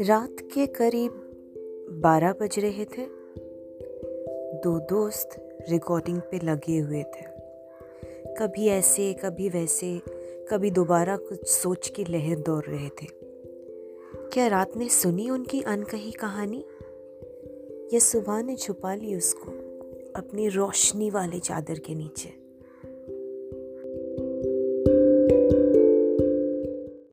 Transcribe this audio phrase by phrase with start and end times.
[0.00, 1.10] रात के करीब
[1.90, 3.06] बारह बज रहे थे।
[4.58, 5.28] दो दोस्त
[5.70, 7.24] रिकॉर्डिंग पे लगे हुए थे।
[8.34, 10.00] कभी ऐसे, कभी वैसे,
[10.50, 13.06] कभी दोबारा कुछ सोच की लहर दौड़ रहे थे।
[14.32, 16.64] क्या रात ने सुनी उनकी अनकही कहानी?
[17.94, 19.50] या सुबह ने छुपा ली उसको
[20.16, 22.41] अपनी रोशनी वाले चादर के नीचे?